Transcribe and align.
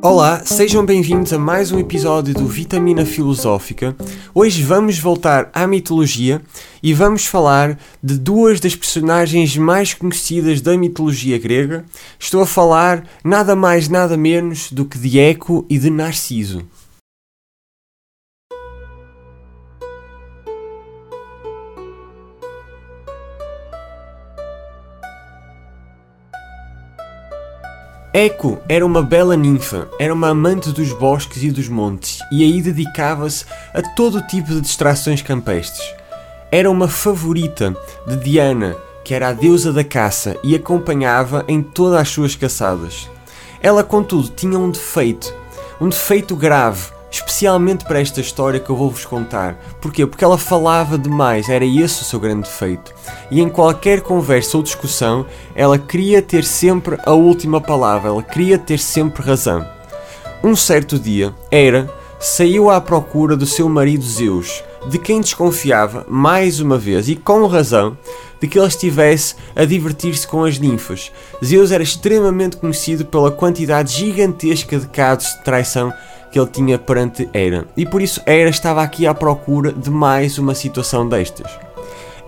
Olá, 0.00 0.44
sejam 0.44 0.86
bem-vindos 0.86 1.32
a 1.32 1.38
mais 1.38 1.72
um 1.72 1.78
episódio 1.80 2.32
do 2.32 2.46
Vitamina 2.46 3.04
Filosófica. 3.04 3.96
Hoje 4.32 4.62
vamos 4.62 4.96
voltar 4.96 5.50
à 5.52 5.66
mitologia 5.66 6.40
e 6.80 6.94
vamos 6.94 7.26
falar 7.26 7.76
de 8.00 8.16
duas 8.16 8.60
das 8.60 8.76
personagens 8.76 9.56
mais 9.56 9.94
conhecidas 9.94 10.60
da 10.60 10.76
mitologia 10.78 11.36
grega. 11.36 11.84
Estou 12.16 12.40
a 12.40 12.46
falar 12.46 13.04
nada 13.24 13.56
mais, 13.56 13.88
nada 13.88 14.16
menos 14.16 14.70
do 14.70 14.84
que 14.84 14.96
de 14.96 15.18
Eco 15.18 15.66
e 15.68 15.76
de 15.76 15.90
Narciso. 15.90 16.64
Eco 28.18 28.58
era 28.68 28.84
uma 28.84 29.00
bela 29.00 29.36
ninfa, 29.36 29.88
era 29.96 30.12
uma 30.12 30.30
amante 30.30 30.72
dos 30.72 30.92
bosques 30.92 31.40
e 31.44 31.52
dos 31.52 31.68
montes 31.68 32.18
e 32.32 32.42
aí 32.42 32.60
dedicava-se 32.60 33.44
a 33.72 33.80
todo 33.80 34.26
tipo 34.26 34.48
de 34.48 34.60
distrações 34.60 35.22
campestres. 35.22 35.94
Era 36.50 36.68
uma 36.68 36.88
favorita 36.88 37.76
de 38.08 38.16
Diana, 38.16 38.74
que 39.04 39.14
era 39.14 39.28
a 39.28 39.32
deusa 39.32 39.72
da 39.72 39.84
caça 39.84 40.36
e 40.42 40.56
acompanhava 40.56 41.44
em 41.46 41.62
todas 41.62 42.00
as 42.00 42.08
suas 42.08 42.34
caçadas. 42.34 43.08
Ela, 43.62 43.84
contudo, 43.84 44.30
tinha 44.30 44.58
um 44.58 44.72
defeito, 44.72 45.32
um 45.80 45.88
defeito 45.88 46.34
grave, 46.34 46.90
especialmente 47.10 47.84
para 47.84 48.00
esta 48.00 48.20
história 48.20 48.60
que 48.60 48.70
eu 48.70 48.76
vou-vos 48.76 49.04
contar. 49.04 49.54
Porquê? 49.80 50.06
Porque 50.06 50.24
ela 50.24 50.38
falava 50.38 50.98
demais, 50.98 51.48
era 51.48 51.64
esse 51.64 52.02
o 52.02 52.04
seu 52.04 52.20
grande 52.20 52.42
defeito. 52.42 52.94
E 53.30 53.40
em 53.40 53.48
qualquer 53.48 54.00
conversa 54.00 54.56
ou 54.56 54.62
discussão, 54.62 55.26
ela 55.54 55.78
queria 55.78 56.20
ter 56.20 56.44
sempre 56.44 56.98
a 57.04 57.12
última 57.12 57.60
palavra, 57.60 58.08
ela 58.08 58.22
queria 58.22 58.58
ter 58.58 58.78
sempre 58.78 59.22
razão. 59.22 59.66
Um 60.42 60.54
certo 60.54 60.98
dia, 60.98 61.34
Hera 61.50 61.92
saiu 62.20 62.70
à 62.70 62.80
procura 62.80 63.36
do 63.36 63.46
seu 63.46 63.68
marido 63.68 64.04
Zeus, 64.04 64.62
de 64.88 64.98
quem 64.98 65.20
desconfiava, 65.20 66.06
mais 66.08 66.60
uma 66.60 66.78
vez, 66.78 67.08
e 67.08 67.16
com 67.16 67.46
razão, 67.46 67.96
de 68.40 68.46
que 68.46 68.58
ele 68.58 68.68
estivesse 68.68 69.34
a 69.54 69.64
divertir-se 69.64 70.26
com 70.26 70.44
as 70.44 70.58
ninfas. 70.58 71.10
Zeus 71.44 71.72
era 71.72 71.82
extremamente 71.82 72.56
conhecido 72.56 73.04
pela 73.04 73.30
quantidade 73.30 73.92
gigantesca 73.92 74.78
de 74.78 74.86
casos 74.88 75.34
de 75.34 75.44
traição 75.44 75.92
que 76.30 76.38
ele 76.38 76.48
tinha 76.48 76.78
perante 76.78 77.28
Hera, 77.32 77.66
e 77.76 77.86
por 77.86 78.02
isso 78.02 78.20
Hera 78.26 78.50
estava 78.50 78.82
aqui 78.82 79.06
à 79.06 79.14
procura 79.14 79.72
de 79.72 79.90
mais 79.90 80.38
uma 80.38 80.54
situação 80.54 81.08
destas. 81.08 81.50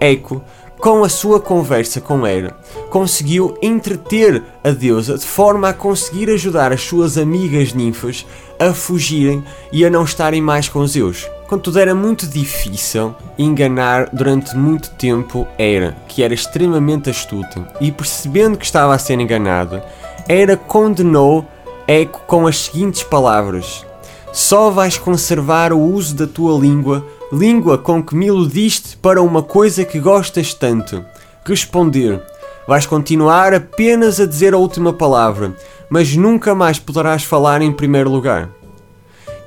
Eco, 0.00 0.42
com 0.78 1.04
a 1.04 1.10
sua 1.10 1.38
conversa 1.38 2.00
com 2.00 2.26
Hera, 2.26 2.56
conseguiu 2.88 3.54
entreter 3.60 4.42
a 4.64 4.70
deusa 4.70 5.18
de 5.18 5.26
forma 5.26 5.68
a 5.68 5.74
conseguir 5.74 6.30
ajudar 6.30 6.72
as 6.72 6.80
suas 6.80 7.18
amigas 7.18 7.74
ninfas 7.74 8.24
a 8.58 8.72
fugirem 8.72 9.44
e 9.70 9.84
a 9.84 9.90
não 9.90 10.04
estarem 10.04 10.40
mais 10.40 10.68
com 10.68 10.86
Zeus. 10.86 11.28
Contudo, 11.46 11.78
era 11.78 11.94
muito 11.94 12.26
difícil 12.26 13.14
enganar 13.36 14.08
durante 14.10 14.56
muito 14.56 14.88
tempo 14.90 15.46
Hera, 15.58 15.96
que 16.08 16.22
era 16.22 16.32
extremamente 16.32 17.10
astuta, 17.10 17.66
e 17.80 17.92
percebendo 17.92 18.56
que 18.56 18.64
estava 18.64 18.94
a 18.94 18.98
ser 18.98 19.20
enganada, 19.20 19.84
Hera 20.28 20.56
condenou 20.56 21.44
Eco 21.86 22.22
com 22.26 22.46
as 22.46 22.56
seguintes 22.56 23.02
palavras: 23.02 23.84
só 24.32 24.70
vais 24.70 24.96
conservar 24.96 25.72
o 25.72 25.80
uso 25.80 26.14
da 26.14 26.26
tua 26.26 26.58
língua, 26.58 27.04
língua 27.32 27.76
com 27.76 28.02
que 28.02 28.14
me 28.14 28.26
iludiste 28.26 28.96
para 28.96 29.22
uma 29.22 29.42
coisa 29.42 29.84
que 29.84 29.98
gostas 29.98 30.54
tanto. 30.54 31.04
Responder. 31.44 32.22
Vais 32.66 32.86
continuar 32.86 33.52
apenas 33.52 34.20
a 34.20 34.26
dizer 34.26 34.54
a 34.54 34.58
última 34.58 34.92
palavra, 34.92 35.54
mas 35.88 36.14
nunca 36.14 36.54
mais 36.54 36.78
poderás 36.78 37.24
falar 37.24 37.60
em 37.62 37.72
primeiro 37.72 38.10
lugar. 38.10 38.48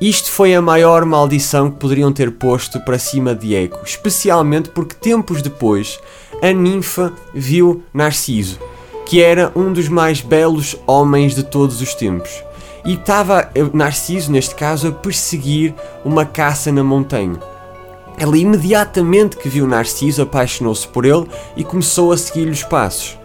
Isto 0.01 0.29
foi 0.31 0.53
a 0.53 0.61
maior 0.61 1.05
maldição 1.05 1.71
que 1.71 1.79
poderiam 1.79 2.11
ter 2.11 2.31
posto 2.31 2.79
para 2.81 2.99
cima 2.99 3.33
de 3.33 3.55
Eco, 3.55 3.79
especialmente 3.85 4.69
porque 4.69 4.95
tempos 4.95 5.41
depois 5.41 5.97
a 6.41 6.51
ninfa 6.51 7.13
viu 7.33 7.83
Narciso, 7.93 8.59
que 9.05 9.21
era 9.21 9.49
um 9.55 9.71
dos 9.71 9.87
mais 9.87 10.19
belos 10.19 10.75
homens 10.85 11.33
de 11.35 11.43
todos 11.43 11.79
os 11.79 11.93
tempos 11.93 12.43
e 12.85 12.93
estava 12.93 13.49
Narciso, 13.73 14.31
neste 14.31 14.55
caso, 14.55 14.89
a 14.89 14.91
perseguir 14.91 15.73
uma 16.03 16.25
caça 16.25 16.71
na 16.71 16.83
montanha. 16.83 17.39
Ela 18.17 18.37
imediatamente 18.37 19.37
que 19.37 19.49
viu 19.49 19.67
Narciso 19.67 20.21
apaixonou-se 20.21 20.87
por 20.87 21.05
ele 21.05 21.25
e 21.55 21.63
começou 21.63 22.11
a 22.11 22.17
seguir-lhe 22.17 22.51
os 22.51 22.63
passos. 22.63 23.17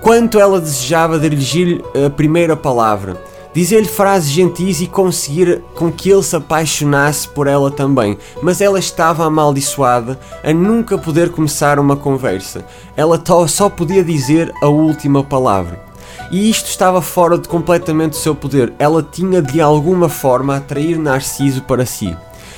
Quanto 0.00 0.38
ela 0.38 0.60
desejava 0.60 1.18
dirigir-lhe 1.18 1.84
a 2.06 2.08
primeira 2.08 2.56
palavra, 2.56 3.20
dizer-lhe 3.52 3.88
frases 3.88 4.30
gentis 4.30 4.80
e 4.80 4.86
conseguir 4.86 5.60
com 5.74 5.90
que 5.90 6.08
ele 6.08 6.22
se 6.22 6.36
apaixonasse 6.36 7.28
por 7.28 7.48
ela 7.48 7.70
também, 7.70 8.16
mas 8.40 8.60
ela 8.60 8.78
estava 8.78 9.24
amaldiçoada 9.26 10.18
a 10.42 10.52
nunca 10.52 10.96
poder 10.96 11.30
começar 11.30 11.78
uma 11.78 11.96
conversa. 11.96 12.64
Ela 12.96 13.20
só 13.48 13.68
podia 13.68 14.04
dizer 14.04 14.52
a 14.62 14.68
última 14.68 15.24
palavra 15.24 15.87
e 16.30 16.50
isto 16.50 16.66
estava 16.66 17.00
fora 17.00 17.38
de 17.38 17.48
completamente 17.48 18.10
do 18.10 18.16
seu 18.16 18.34
poder. 18.34 18.72
Ela 18.78 19.02
tinha 19.02 19.40
de 19.40 19.60
alguma 19.60 20.08
forma 20.08 20.56
atrair 20.56 20.98
Narciso 20.98 21.62
para 21.62 21.86
si. 21.86 22.16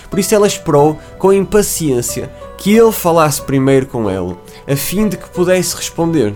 Por 0.08 0.18
isso 0.18 0.34
ela 0.34 0.46
esperou 0.46 0.98
com 1.18 1.32
impaciência 1.32 2.30
que 2.58 2.72
ele 2.74 2.92
falasse 2.92 3.40
primeiro 3.40 3.86
com 3.86 4.10
ela, 4.10 4.36
a 4.68 4.76
fim 4.76 5.08
de 5.08 5.16
que 5.16 5.28
pudesse 5.28 5.76
responder. 5.76 6.34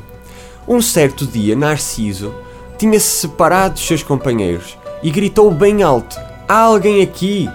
Um 0.66 0.80
certo 0.80 1.26
dia, 1.26 1.56
Narciso 1.56 2.32
tinha-se 2.78 3.06
separado 3.06 3.74
dos 3.74 3.86
seus 3.86 4.02
companheiros 4.02 4.78
e 5.02 5.10
gritou 5.10 5.50
bem 5.50 5.82
alto: 5.82 6.16
Há 6.48 6.60
alguém 6.60 7.02
aqui! 7.02 7.48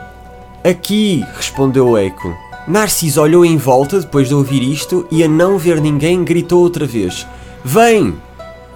Aqui! 0.63 1.25
respondeu 1.35 1.89
o 1.89 1.97
eco. 1.97 2.35
Narciso 2.67 3.21
olhou 3.21 3.43
em 3.43 3.57
volta 3.57 3.99
depois 3.99 4.27
de 4.27 4.35
ouvir 4.35 4.61
isto 4.61 5.07
e, 5.09 5.23
a 5.23 5.27
não 5.27 5.57
ver 5.57 5.81
ninguém, 5.81 6.23
gritou 6.23 6.61
outra 6.61 6.85
vez: 6.85 7.25
Vem! 7.63 8.15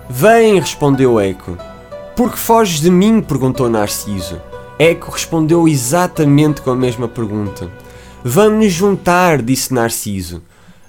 Vem, 0.09 0.59
respondeu 0.59 1.19
Eco. 1.19 1.57
Por 2.15 2.31
que 2.31 2.37
foges 2.37 2.81
de 2.81 2.89
mim? 2.89 3.21
perguntou 3.21 3.69
Narciso. 3.69 4.41
Eco 4.77 5.11
respondeu 5.11 5.67
exatamente 5.67 6.61
com 6.61 6.71
a 6.71 6.75
mesma 6.75 7.07
pergunta. 7.07 7.69
Vamos 8.23 8.65
nos 8.65 8.73
juntar, 8.73 9.41
disse 9.41 9.73
Narciso. 9.73 10.41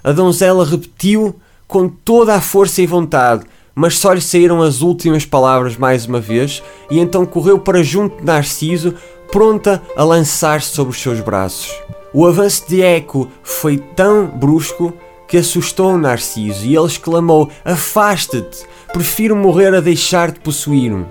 A 0.03 0.11
donzela 0.11 0.65
repetiu 0.65 1.35
com 1.67 1.87
toda 1.87 2.35
a 2.35 2.41
força 2.41 2.81
e 2.81 2.85
vontade, 2.85 3.45
mas 3.73 3.97
só 3.97 4.13
lhe 4.13 4.21
saíram 4.21 4.61
as 4.61 4.81
últimas 4.81 5.25
palavras 5.25 5.77
mais 5.77 6.05
uma 6.05 6.19
vez, 6.19 6.61
e 6.91 6.99
então 6.99 7.25
correu 7.25 7.57
para 7.57 7.83
junto 7.83 8.17
de 8.17 8.25
Narciso, 8.25 8.95
pronta 9.31 9.81
a 9.95 10.03
lançar-se 10.03 10.69
sobre 10.69 10.91
os 10.91 11.01
seus 11.01 11.21
braços. 11.21 11.73
O 12.13 12.25
avanço 12.25 12.65
de 12.67 12.81
Eco 12.81 13.29
foi 13.43 13.77
tão 13.77 14.27
brusco 14.27 14.93
que 15.27 15.37
assustou 15.37 15.97
Narciso 15.97 16.65
e 16.65 16.75
ele 16.75 16.85
exclamou: 16.85 17.49
Afasta-te! 17.63 18.65
Prefiro 18.95 19.35
morrer 19.35 19.75
a 19.75 19.81
deixar 19.81 20.31
de 20.31 20.39
possuir-me. 20.39 21.05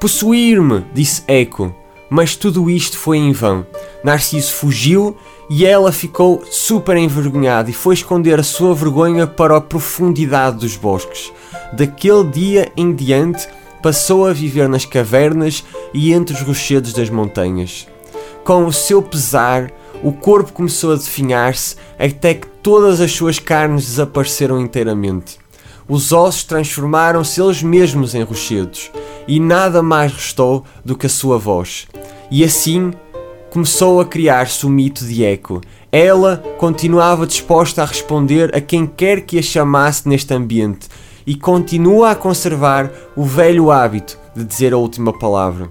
Possuir-me! 0.00 0.86
disse 0.94 1.22
Eco. 1.28 1.70
Mas 2.08 2.34
tudo 2.34 2.70
isto 2.70 2.96
foi 2.96 3.18
em 3.18 3.30
vão. 3.30 3.66
Narciso 4.02 4.54
fugiu 4.54 5.14
e 5.50 5.66
ela 5.66 5.92
ficou 5.92 6.42
super 6.50 6.96
envergonhada 6.96 7.68
e 7.68 7.74
foi 7.74 7.92
esconder 7.92 8.40
a 8.40 8.42
sua 8.42 8.74
vergonha 8.74 9.26
para 9.26 9.54
a 9.54 9.60
profundidade 9.60 10.60
dos 10.60 10.76
bosques. 10.76 11.30
Daquele 11.74 12.24
dia 12.24 12.72
em 12.74 12.90
diante, 12.94 13.46
passou 13.82 14.26
a 14.26 14.32
viver 14.32 14.66
nas 14.66 14.86
cavernas 14.86 15.62
e 15.92 16.14
entre 16.14 16.34
os 16.34 16.40
rochedos 16.40 16.94
das 16.94 17.10
montanhas. 17.10 17.86
Com 18.44 18.64
o 18.64 18.72
seu 18.72 19.02
pesar, 19.02 19.70
o 20.02 20.10
corpo 20.10 20.54
começou 20.54 20.94
a 20.94 20.96
definhar-se 20.96 21.76
até 21.98 22.32
que 22.32 22.46
todas 22.62 22.98
as 22.98 23.12
suas 23.12 23.38
carnes 23.38 23.84
desapareceram 23.84 24.58
inteiramente. 24.58 25.38
Os 25.90 26.12
ossos 26.12 26.44
transformaram-se 26.44 27.42
eles 27.42 27.64
mesmos 27.64 28.14
em 28.14 28.22
rochedos, 28.22 28.92
e 29.26 29.40
nada 29.40 29.82
mais 29.82 30.12
restou 30.12 30.64
do 30.84 30.96
que 30.96 31.06
a 31.06 31.10
sua 31.10 31.36
voz. 31.36 31.88
E 32.30 32.44
assim 32.44 32.92
começou 33.50 34.00
a 34.00 34.04
criar-se 34.04 34.64
o 34.64 34.68
mito 34.68 35.04
de 35.04 35.24
Eco. 35.24 35.60
Ela 35.90 36.36
continuava 36.58 37.26
disposta 37.26 37.82
a 37.82 37.86
responder 37.86 38.54
a 38.54 38.60
quem 38.60 38.86
quer 38.86 39.22
que 39.22 39.36
a 39.36 39.42
chamasse 39.42 40.08
neste 40.08 40.32
ambiente, 40.32 40.86
e 41.26 41.34
continua 41.34 42.12
a 42.12 42.14
conservar 42.14 42.92
o 43.16 43.24
velho 43.24 43.72
hábito 43.72 44.16
de 44.36 44.44
dizer 44.44 44.72
a 44.72 44.78
última 44.78 45.12
palavra. 45.18 45.68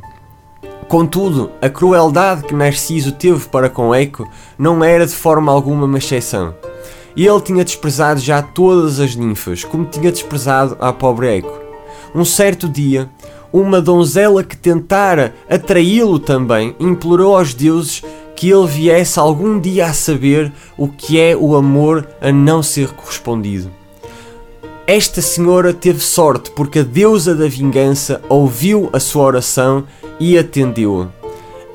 Contudo, 0.89 1.49
a 1.61 1.69
crueldade 1.69 2.43
que 2.43 2.53
Narciso 2.53 3.13
teve 3.13 3.47
para 3.47 3.69
com 3.69 3.95
Eco 3.95 4.29
não 4.57 4.83
era 4.83 5.07
de 5.07 5.15
forma 5.15 5.49
alguma 5.49 5.85
uma 5.85 5.97
exceção. 5.97 6.53
Ele 7.15 7.41
tinha 7.41 7.65
desprezado 7.65 8.19
já 8.19 8.41
todas 8.41 8.99
as 8.99 9.15
ninfas, 9.15 9.63
como 9.63 9.85
tinha 9.85 10.11
desprezado 10.11 10.77
a 10.79 10.93
pobre 10.93 11.37
Eco. 11.37 11.59
Um 12.13 12.23
certo 12.25 12.67
dia, 12.67 13.09
uma 13.51 13.81
donzela 13.81 14.43
que 14.43 14.55
tentara 14.55 15.33
atraí-lo 15.49 16.19
também 16.19 16.75
implorou 16.79 17.37
aos 17.37 17.53
deuses 17.53 18.03
que 18.35 18.49
ele 18.49 18.67
viesse 18.67 19.19
algum 19.19 19.59
dia 19.59 19.87
a 19.87 19.93
saber 19.93 20.51
o 20.77 20.87
que 20.87 21.19
é 21.19 21.35
o 21.35 21.55
amor 21.55 22.07
a 22.21 22.31
não 22.31 22.63
ser 22.63 22.89
correspondido. 22.91 23.69
esta 24.87 25.21
senhora 25.21 25.71
teve 25.73 25.99
sorte 25.99 26.49
porque 26.51 26.79
a 26.79 26.83
deusa 26.83 27.35
da 27.35 27.47
vingança 27.47 28.21
ouviu 28.27 28.89
a 28.91 28.99
sua 28.99 29.23
oração 29.23 29.83
e 30.19 30.37
atendeu-a. 30.37 31.09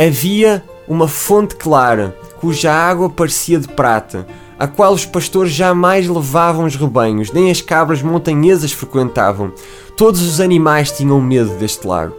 Havia 0.02 0.64
uma 0.88 1.06
fonte 1.06 1.54
clara, 1.54 2.16
cuja 2.40 2.72
água 2.72 3.08
parecia 3.08 3.60
de 3.60 3.68
prata, 3.68 4.26
a 4.64 4.66
qual 4.66 4.94
os 4.94 5.04
pastores 5.04 5.52
jamais 5.52 6.08
levavam 6.08 6.64
os 6.64 6.74
rebanhos, 6.74 7.30
nem 7.30 7.50
as 7.50 7.60
cabras 7.60 8.00
montanhesas 8.00 8.72
frequentavam. 8.72 9.52
Todos 9.94 10.22
os 10.22 10.40
animais 10.40 10.90
tinham 10.90 11.20
medo 11.20 11.54
deste 11.56 11.86
lago. 11.86 12.16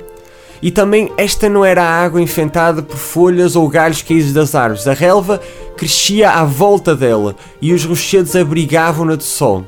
E 0.62 0.70
também 0.70 1.12
esta 1.18 1.50
não 1.50 1.66
era 1.66 1.84
água 1.84 2.22
enfentada 2.22 2.84
por 2.84 2.98
folhas 2.98 3.56
ou 3.56 3.68
galhos 3.68 4.04
caídos 4.04 4.32
das 4.32 4.54
árvores. 4.54 4.88
A 4.88 4.94
relva 4.94 5.42
crescia 5.76 6.30
à 6.30 6.46
volta 6.46 6.96
dela 6.96 7.36
e 7.60 7.74
os 7.74 7.84
rochedos 7.84 8.36
abrigavam-na 8.36 9.16
de 9.16 9.24
sol. 9.24 9.66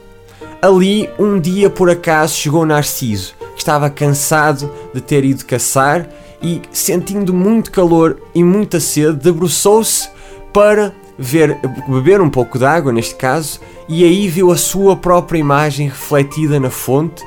Ali, 0.61 1.09
um 1.17 1.39
dia 1.39 1.71
por 1.71 1.89
acaso, 1.89 2.35
chegou 2.35 2.63
Narciso, 2.63 3.33
que 3.55 3.59
estava 3.59 3.89
cansado 3.89 4.71
de 4.93 5.01
ter 5.01 5.25
ido 5.25 5.45
caçar 5.45 6.07
e, 6.43 6.61
sentindo 6.71 7.33
muito 7.33 7.71
calor 7.71 8.21
e 8.35 8.43
muita 8.43 8.79
sede, 8.79 9.17
debruçou-se 9.17 10.09
para 10.53 10.93
ver, 11.17 11.59
beber 11.87 12.21
um 12.21 12.29
pouco 12.29 12.57
de 12.57 12.65
água, 12.65 12.91
neste 12.91 13.15
caso, 13.15 13.59
e 13.87 14.03
aí 14.03 14.27
viu 14.27 14.51
a 14.51 14.57
sua 14.57 14.95
própria 14.95 15.39
imagem 15.39 15.87
refletida 15.87 16.59
na 16.59 16.69
fonte 16.69 17.23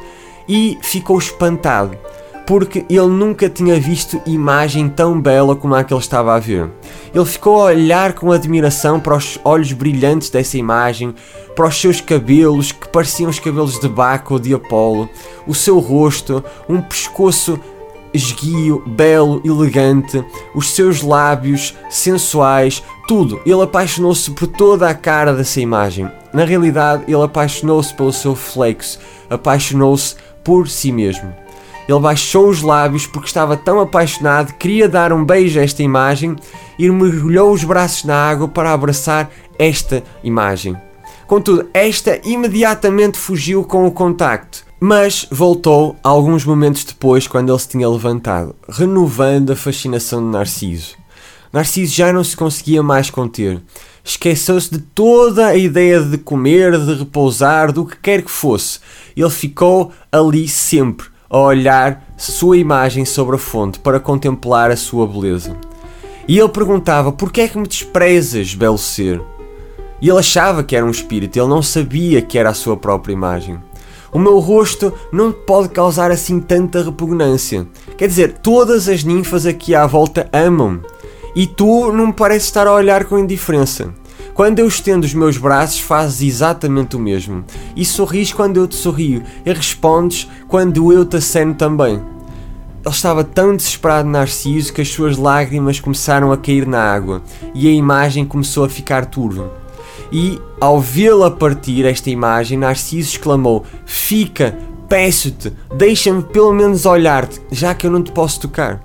e 0.49 0.79
ficou 0.83 1.19
espantado 1.19 1.97
porque 2.51 2.85
ele 2.91 3.07
nunca 3.07 3.49
tinha 3.49 3.79
visto 3.79 4.21
imagem 4.27 4.89
tão 4.89 5.21
bela 5.21 5.55
como 5.55 5.73
a 5.73 5.85
que 5.85 5.95
ele 5.95 6.01
estava 6.01 6.35
a 6.35 6.41
ver. 6.41 6.69
Ele 7.15 7.25
ficou 7.25 7.63
a 7.63 7.67
olhar 7.67 8.13
com 8.15 8.33
admiração 8.33 8.99
para 8.99 9.17
os 9.17 9.39
olhos 9.45 9.73
brilhantes 9.73 10.31
dessa 10.31 10.59
imagem, 10.59 11.15
para 11.55 11.69
os 11.69 11.81
seus 11.81 12.01
cabelos, 12.01 12.73
que 12.73 12.89
pareciam 12.89 13.31
os 13.31 13.39
cabelos 13.39 13.79
de 13.79 13.89
Baco 13.89 14.35
ou 14.35 14.41
de 14.41 14.53
Apolo, 14.53 15.09
o 15.47 15.55
seu 15.55 15.79
rosto, 15.79 16.43
um 16.69 16.81
pescoço 16.81 17.57
esguio, 18.13 18.83
belo, 18.87 19.41
elegante, 19.45 20.25
os 20.55 20.71
seus 20.71 21.03
lábios 21.03 21.75
sensuais, 21.89 22.83
tudo. 23.07 23.41
Ele 23.45 23.63
apaixonou-se 23.63 24.31
por 24.31 24.47
toda 24.47 24.89
a 24.89 24.95
cara 24.95 25.35
dessa 25.35 25.61
imagem. 25.61 26.11
Na 26.33 26.45
realidade, 26.45 27.05
ele 27.09 27.23
apaixonou-se 27.23 27.95
pelo 27.95 28.13
seu 28.13 28.35
flexo, 28.35 28.99
apaixonou-se 29.29 30.17
por 30.45 30.69
si 30.69 30.93
mesmo. 30.93 31.33
Ele 31.89 31.99
baixou 31.99 32.49
os 32.49 32.63
lábios 32.63 33.07
porque 33.07 33.27
estava 33.27 33.57
tão 33.57 33.81
apaixonado, 33.81 34.55
queria 34.55 34.89
dar 34.89 35.13
um 35.13 35.25
beijo 35.25 35.59
a 35.59 35.65
esta 35.65 35.83
imagem 35.83 36.37
e 36.79 36.89
mergulhou 36.89 37.53
os 37.53 37.65
braços 37.65 38.05
na 38.05 38.15
água 38.15 38.47
para 38.47 38.73
abraçar 38.73 39.29
esta 39.59 40.03
imagem. 40.23 40.77
Contudo, 41.27 41.69
esta 41.75 42.21
imediatamente 42.25 43.19
fugiu 43.19 43.65
com 43.65 43.87
o 43.87 43.93
contacto, 43.93 44.65
mas 44.81 45.27
voltou 45.31 45.95
alguns 46.03 46.43
momentos 46.43 46.85
depois, 46.85 47.29
quando 47.29 47.53
ele 47.53 47.59
se 47.59 47.69
tinha 47.69 47.89
levantado, 47.89 48.57
renovando 48.67 49.53
a 49.53 49.57
fascinação 49.57 50.23
de 50.23 50.29
Narciso. 50.29 50.97
Narciso 51.53 51.95
já 51.95 52.11
não 52.11 52.25
se 52.25 52.35
conseguia 52.35 52.83
mais 52.83 53.11
conter. 53.11 53.61
Esqueceu-se 54.03 54.71
de 54.71 54.79
toda 54.79 55.49
a 55.49 55.57
ideia 55.57 56.01
de 56.01 56.17
comer, 56.17 56.79
de 56.79 56.95
repousar, 56.95 57.73
do 57.73 57.85
que 57.85 57.97
quer 57.99 58.23
que 58.23 58.31
fosse. 58.31 58.79
Ele 59.15 59.29
ficou 59.29 59.93
ali 60.11 60.49
sempre, 60.49 61.09
a 61.29 61.39
olhar 61.39 62.03
sua 62.17 62.57
imagem 62.57 63.05
sobre 63.05 63.37
a 63.37 63.39
fonte 63.39 63.79
para 63.79 64.01
contemplar 64.01 64.71
a 64.71 64.77
sua 64.77 65.07
beleza. 65.07 65.55
E 66.27 66.39
ele 66.39 66.49
perguntava: 66.49 67.13
Por 67.13 67.31
que 67.31 67.43
é 67.43 67.49
que 67.49 67.59
me 67.59 67.69
desprezas, 67.69 68.55
belo 68.55 68.79
ser? 68.79 69.21
E 70.01 70.09
ele 70.09 70.19
achava 70.19 70.65
que 70.65 70.75
era 70.75 70.87
um 70.87 70.91
espírito, 70.91 71.39
ele 71.39 71.49
não 71.49 71.61
sabia 71.61 72.23
que 72.23 72.39
era 72.39 72.49
a 72.49 72.55
sua 72.55 72.77
própria 72.77 73.13
imagem. 73.13 73.61
O 74.13 74.19
meu 74.19 74.39
rosto 74.39 74.93
não 75.13 75.31
pode 75.31 75.69
causar 75.69 76.11
assim 76.11 76.41
tanta 76.41 76.83
repugnância. 76.83 77.67
Quer 77.97 78.09
dizer, 78.09 78.39
todas 78.39 78.89
as 78.89 79.05
ninfas 79.05 79.47
aqui 79.47 79.75
à 79.75 79.87
volta 79.87 80.29
amam-me. 80.33 80.81
E 81.35 81.47
tu 81.47 81.93
não 81.93 82.09
me 82.09 82.13
pareces 82.13 82.49
estar 82.49 82.67
a 82.67 82.75
olhar 82.75 83.05
com 83.05 83.19
indiferença. 83.19 83.95
Quando 84.35 84.59
eu 84.59 84.67
estendo 84.67 85.07
os 85.07 85.15
meus 85.15 85.37
braços, 85.37 85.81
fazes 85.81 86.23
exatamente 86.23 86.97
o 86.97 86.99
mesmo. 86.99 87.45
E 87.77 87.85
sorris 87.85 88.33
quando 88.33 88.57
eu 88.57 88.67
te 88.67 88.75
sorrio, 88.75 89.23
e 89.45 89.53
respondes 89.53 90.29
quando 90.49 90.93
eu 90.93 91.05
te 91.05 91.19
aceno 91.19 91.55
também. 91.55 92.01
Ele 92.83 92.95
estava 92.95 93.23
tão 93.23 93.55
desesperado 93.55 94.09
Narciso 94.09 94.73
que 94.73 94.81
as 94.81 94.89
suas 94.89 95.19
lágrimas 95.19 95.79
começaram 95.79 96.33
a 96.33 96.39
cair 96.39 96.67
na 96.67 96.83
água 96.83 97.23
e 97.55 97.69
a 97.69 97.71
imagem 97.71 98.25
começou 98.25 98.65
a 98.65 98.69
ficar 98.69 99.05
turva. 99.05 99.60
E, 100.13 100.41
ao 100.61 100.81
vê-la 100.81 101.31
partir, 101.31 101.85
esta 101.85 102.11
imagem, 102.11 102.59
Narciso 102.59 103.11
exclamou: 103.11 103.65
Fica, 103.87 104.57
peço-te, 104.89 105.53
deixa-me 105.77 106.23
pelo 106.23 106.53
menos 106.53 106.85
olhar-te, 106.85 107.41
já 107.51 107.75
que 107.75 107.87
eu 107.87 107.91
não 107.91 108.03
te 108.03 108.11
posso 108.11 108.41
tocar. 108.41 108.83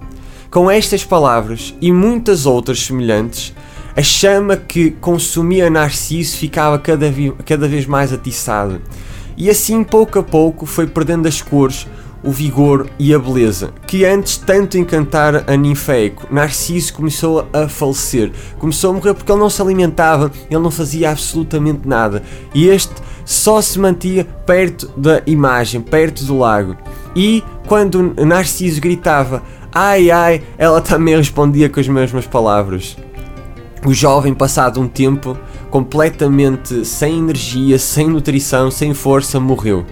Com 0.52 0.70
estas 0.70 1.04
palavras 1.04 1.74
e 1.82 1.92
muitas 1.92 2.46
outras 2.46 2.80
semelhantes, 2.80 3.54
a 3.96 4.02
chama 4.04 4.56
que 4.56 4.92
consumia 4.92 5.70
Narciso 5.70 6.38
ficava 6.38 6.78
cada, 6.78 7.08
cada 7.46 7.68
vez 7.68 7.86
mais 7.86 8.14
atiçada. 8.14 8.82
E 9.38 9.50
assim, 9.50 9.84
pouco 9.84 10.20
a 10.20 10.24
pouco, 10.24 10.66
foi 10.66 10.88
perdendo 10.88 11.28
as 11.28 11.42
cores, 11.42 11.88
o 12.26 12.32
vigor 12.32 12.88
e 12.98 13.14
a 13.14 13.20
beleza, 13.20 13.72
que 13.86 14.04
antes 14.04 14.38
tanto 14.38 14.78
encantar 14.78 15.44
a 15.48 15.56
ninfeico. 15.56 16.28
Narciso 16.32 16.94
começou 16.94 17.48
a 17.54 17.70
falecer, 17.70 18.32
começou 18.58 18.90
a 18.90 18.94
morrer 18.94 19.14
porque 19.14 19.32
ele 19.32 19.40
não 19.40 19.50
se 19.50 19.62
alimentava, 19.62 20.32
ele 20.50 20.60
não 20.60 20.72
fazia 20.72 21.12
absolutamente 21.12 21.88
nada. 21.88 22.24
E 22.54 22.68
este 22.68 22.94
só 23.24 23.62
se 23.62 23.80
mantia 23.80 24.26
perto 24.46 24.92
da 24.98 25.22
imagem, 25.26 25.82
perto 25.82 26.24
do 26.26 26.38
lago. 26.38 26.76
E 27.16 27.44
quando 27.68 28.14
Narciso 28.26 28.82
gritava 28.82 29.42
ai 29.76 30.10
ai, 30.10 30.42
ela 30.58 30.80
também 30.80 31.18
respondia 31.18 31.68
com 31.68 31.82
as 31.82 31.88
mesmas 31.88 32.26
palavras. 32.26 32.96
O 33.86 33.94
jovem, 33.94 34.34
passado 34.34 34.80
um 34.80 34.88
tempo, 34.88 35.38
completamente 35.70 36.86
sem 36.86 37.20
energia, 37.20 37.78
sem 37.78 38.08
nutrição, 38.08 38.72
sem 38.72 38.94
força, 38.94 39.38
morreu. 39.38 39.86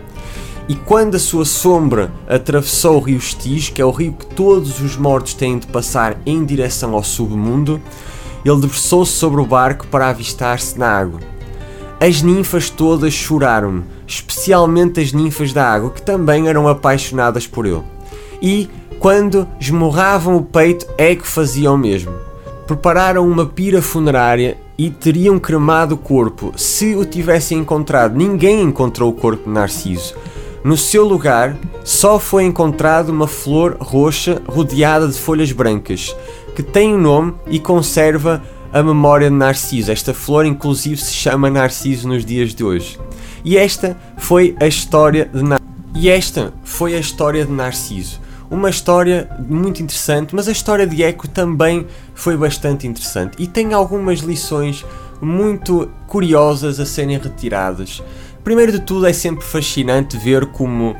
E 0.67 0.75
quando 0.75 1.15
a 1.15 1.19
sua 1.19 1.43
sombra 1.43 2.11
atravessou 2.27 2.97
o 2.97 2.99
rio 2.99 3.17
Estige, 3.17 3.71
que 3.71 3.81
é 3.81 3.85
o 3.85 3.91
rio 3.91 4.13
que 4.13 4.25
todos 4.27 4.79
os 4.79 4.95
mortos 4.95 5.33
têm 5.33 5.57
de 5.57 5.67
passar 5.67 6.17
em 6.25 6.45
direção 6.45 6.93
ao 6.93 7.03
submundo, 7.03 7.81
ele 8.45 8.55
debruçou-se 8.55 9.11
sobre 9.11 9.41
o 9.41 9.45
barco 9.45 9.87
para 9.87 10.09
avistar-se 10.09 10.79
na 10.79 10.87
água. 10.87 11.19
As 11.99 12.21
ninfas 12.21 12.69
todas 12.69 13.13
choraram, 13.13 13.83
especialmente 14.07 14.99
as 14.99 15.11
ninfas 15.11 15.51
da 15.51 15.69
água, 15.69 15.89
que 15.89 16.01
também 16.01 16.47
eram 16.47 16.67
apaixonadas 16.67 17.45
por 17.45 17.65
ele. 17.65 17.83
E, 18.41 18.69
quando 18.99 19.47
esmurravam 19.59 20.37
o 20.37 20.43
peito, 20.43 20.85
é 20.97 21.15
que 21.15 21.27
faziam 21.27 21.75
o 21.75 21.77
mesmo 21.77 22.13
prepararam 22.67 23.27
uma 23.27 23.45
pira 23.45 23.81
funerária 23.81 24.57
e 24.77 24.89
teriam 24.89 25.37
cremado 25.37 25.95
o 25.95 25.97
corpo 25.97 26.53
se 26.55 26.95
o 26.95 27.05
tivessem 27.05 27.59
encontrado. 27.59 28.15
Ninguém 28.15 28.61
encontrou 28.61 29.09
o 29.09 29.13
corpo 29.13 29.43
de 29.43 29.49
Narciso. 29.49 30.15
No 30.63 30.77
seu 30.77 31.03
lugar, 31.05 31.57
só 31.83 32.17
foi 32.17 32.45
encontrada 32.45 33.11
uma 33.11 33.27
flor 33.27 33.75
roxa 33.81 34.41
rodeada 34.47 35.07
de 35.07 35.19
folhas 35.19 35.51
brancas, 35.51 36.15
que 36.55 36.63
tem 36.63 36.93
o 36.93 36.97
um 36.97 37.01
nome 37.01 37.33
e 37.47 37.59
conserva 37.59 38.41
a 38.71 38.81
memória 38.81 39.29
de 39.29 39.35
Narciso. 39.35 39.91
Esta 39.91 40.13
flor, 40.13 40.45
inclusive, 40.45 40.97
se 40.97 41.13
chama 41.13 41.49
Narciso 41.49 42.07
nos 42.07 42.25
dias 42.25 42.55
de 42.55 42.63
hoje. 42.63 42.97
E 43.43 43.57
esta 43.57 43.97
foi 44.17 44.55
a 44.59 44.65
história 44.65 45.29
de 45.33 45.43
Nar 45.43 45.59
E 45.93 46.09
esta 46.09 46.53
foi 46.63 46.95
a 46.95 46.99
história 46.99 47.45
de 47.45 47.51
Narciso 47.51 48.23
uma 48.53 48.69
história 48.69 49.27
muito 49.49 49.81
interessante, 49.81 50.35
mas 50.35 50.47
a 50.47 50.51
história 50.51 50.85
de 50.85 51.01
Eco 51.01 51.27
também 51.27 51.87
foi 52.13 52.37
bastante 52.37 52.85
interessante 52.85 53.35
e 53.41 53.47
tem 53.47 53.73
algumas 53.73 54.19
lições 54.19 54.85
muito 55.19 55.89
curiosas 56.05 56.79
a 56.79 56.85
serem 56.85 57.17
retiradas. 57.17 58.03
Primeiro 58.43 58.71
de 58.71 58.79
tudo, 58.79 59.05
é 59.05 59.13
sempre 59.13 59.45
fascinante 59.45 60.17
ver 60.17 60.47
como 60.47 60.95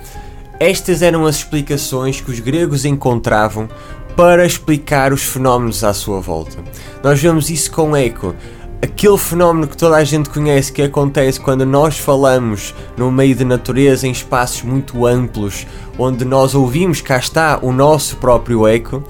estas 0.59 1.01
eram 1.01 1.25
as 1.25 1.37
explicações 1.37 2.21
que 2.21 2.31
os 2.31 2.39
gregos 2.39 2.85
encontravam 2.85 3.67
para 4.15 4.45
explicar 4.45 5.11
os 5.11 5.23
fenómenos 5.23 5.83
à 5.83 5.93
sua 5.93 6.21
volta. 6.21 6.57
Nós 7.03 7.19
vemos 7.19 7.49
isso 7.49 7.71
com 7.71 7.95
Eco 7.95 8.35
aquele 8.83 9.17
fenómeno 9.17 9.65
que 9.65 9.77
toda 9.77 9.95
a 9.95 10.03
gente 10.03 10.29
conhece 10.29 10.69
que 10.69 10.81
acontece 10.81 11.39
quando 11.39 11.65
nós 11.65 11.97
falamos 11.97 12.75
no 12.97 13.09
meio 13.09 13.33
de 13.33 13.45
natureza 13.45 14.05
em 14.05 14.11
espaços 14.11 14.61
muito 14.61 15.05
amplos, 15.05 15.65
onde 15.97 16.25
nós 16.25 16.53
ouvimos 16.53 16.99
cá 16.99 17.17
está 17.17 17.59
o 17.61 17.71
nosso 17.71 18.17
próprio 18.17 18.67
eco, 18.67 19.01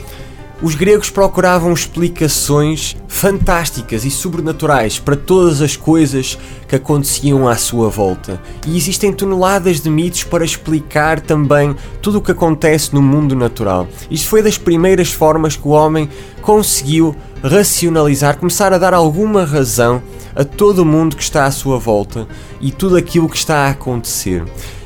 os 0.64 0.76
gregos 0.76 1.10
procuravam 1.10 1.74
explicações 1.74 2.96
fantásticas 3.06 4.06
e 4.06 4.10
sobrenaturais 4.10 4.98
para 4.98 5.18
todas 5.18 5.62
as 5.62 5.76
coisas 5.76 6.40
que 6.70 6.78
aconteciam 6.78 7.50
à 7.50 7.58
sua 7.58 7.90
volta. 7.90 8.42
E 8.66 8.78
existem 8.78 9.12
toneladas 9.12 9.82
de 9.82 9.90
mitos 9.90 10.24
para 10.24 10.46
explicar 10.46 11.20
também 11.20 11.76
tudo 12.02 12.20
o 12.20 12.22
que 12.22 12.32
acontece 12.32 12.96
no 12.96 13.02
mundo 13.02 13.36
natural. 13.36 13.90
Isto 14.10 14.30
foi 14.30 14.42
das 14.42 14.58
primeiras 14.58 15.12
formas 15.12 15.58
que 15.58 15.68
o 15.68 15.72
homem 15.72 16.08
conseguiu 16.42 17.14
racionalizar, 17.44 18.38
começar 18.38 18.72
a 18.72 18.78
dar 18.78 18.94
alguma 18.94 19.44
razão 19.44 20.02
a 20.34 20.46
todo 20.46 20.80
o 20.80 20.86
mundo 20.86 21.18
que 21.18 21.24
está 21.24 21.44
à 21.44 21.52
sua 21.52 21.78
volta 21.78 22.26
e 22.62 22.72
tudo 22.72 22.96
aquilo 22.96 23.28
que 23.28 23.36
está 23.36 23.68
a 23.68 23.72
acontecer. 23.72 24.46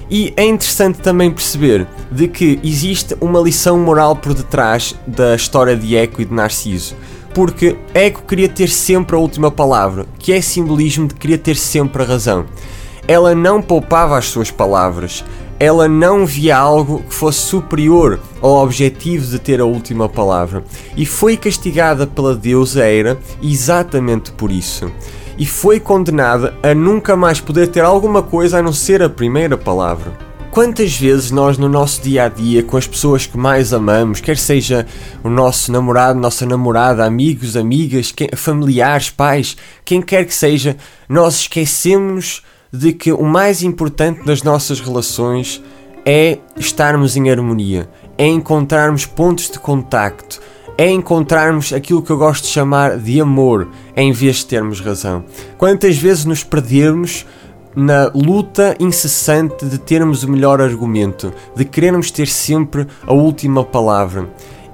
E 0.09 0.33
é 0.37 0.45
interessante 0.45 0.99
também 0.99 1.29
perceber 1.29 1.85
de 2.09 2.27
que 2.27 2.59
existe 2.63 3.15
uma 3.19 3.41
lição 3.41 3.77
moral 3.79 4.15
por 4.15 4.33
detrás 4.33 4.95
da 5.05 5.35
história 5.35 5.75
de 5.75 5.95
Eco 5.95 6.21
e 6.21 6.25
de 6.25 6.33
Narciso. 6.33 6.95
Porque 7.33 7.77
Eco 7.93 8.23
queria 8.23 8.47
ter 8.47 8.69
sempre 8.69 9.15
a 9.15 9.19
última 9.19 9.51
palavra, 9.51 10.05
que 10.17 10.31
é 10.31 10.41
simbolismo 10.41 11.07
de 11.07 11.15
queria 11.15 11.37
ter 11.37 11.55
sempre 11.55 12.01
a 12.01 12.05
razão. 12.05 12.45
Ela 13.07 13.35
não 13.35 13.61
poupava 13.61 14.17
as 14.17 14.25
suas 14.25 14.49
palavras, 14.49 15.23
ela 15.59 15.87
não 15.87 16.25
via 16.25 16.57
algo 16.57 17.03
que 17.03 17.13
fosse 17.13 17.39
superior 17.39 18.19
ao 18.41 18.63
objetivo 18.63 19.25
de 19.25 19.39
ter 19.39 19.59
a 19.59 19.65
última 19.65 20.07
palavra 20.07 20.63
e 20.95 21.05
foi 21.05 21.35
castigada 21.35 22.05
pela 22.05 22.35
deusa 22.35 22.87
Eira 22.87 23.17
exatamente 23.41 24.31
por 24.31 24.51
isso. 24.51 24.91
E 25.37 25.45
foi 25.45 25.79
condenada 25.79 26.55
a 26.63 26.73
nunca 26.73 27.15
mais 27.15 27.39
poder 27.39 27.67
ter 27.67 27.81
alguma 27.81 28.23
coisa 28.23 28.57
a 28.57 28.61
não 28.61 28.73
ser 28.73 29.03
a 29.03 29.09
primeira 29.09 29.57
palavra. 29.57 30.11
Quantas 30.49 30.97
vezes 30.97 31.29
nós 31.29 31.57
no 31.59 31.69
nosso 31.69 32.01
dia 32.01 32.23
a 32.23 32.27
dia, 32.29 32.63
com 32.63 32.77
as 32.77 32.87
pessoas 32.87 33.27
que 33.27 33.37
mais 33.37 33.71
amamos, 33.73 34.19
quer 34.19 34.37
seja 34.37 34.87
o 35.23 35.29
nosso 35.29 35.71
namorado, 35.71 36.19
nossa 36.19 36.47
namorada, 36.47 37.05
amigos, 37.05 37.55
amigas, 37.55 38.11
familiares, 38.35 39.11
pais, 39.11 39.55
quem 39.85 40.01
quer 40.01 40.25
que 40.25 40.33
seja, 40.33 40.75
nós 41.07 41.41
esquecemos 41.41 42.41
de 42.73 42.91
que 42.91 43.11
o 43.11 43.23
mais 43.23 43.61
importante 43.61 44.25
das 44.25 44.41
nossas 44.41 44.79
relações 44.79 45.61
é 46.03 46.39
estarmos 46.55 47.15
em 47.15 47.29
harmonia, 47.29 47.87
é 48.17 48.25
encontrarmos 48.25 49.05
pontos 49.05 49.51
de 49.51 49.59
contacto, 49.59 50.41
é 50.77 50.89
encontrarmos 50.89 51.73
aquilo 51.73 52.01
que 52.01 52.11
eu 52.11 52.17
gosto 52.17 52.43
de 52.43 52.49
chamar 52.49 52.97
de 52.97 53.19
amor, 53.19 53.67
em 53.95 54.11
vez 54.11 54.37
de 54.37 54.45
termos 54.45 54.79
razão. 54.79 55.25
Quantas 55.57 55.97
vezes 55.97 56.25
nos 56.25 56.43
perdermos 56.43 57.25
na 57.75 58.11
luta 58.13 58.75
incessante 58.79 59.65
de 59.65 59.77
termos 59.77 60.23
o 60.23 60.31
melhor 60.31 60.59
argumento, 60.61 61.31
de 61.55 61.63
querermos 61.63 62.09
ter 62.09 62.27
sempre 62.27 62.87
a 63.05 63.13
última 63.13 63.63
palavra. 63.63 64.27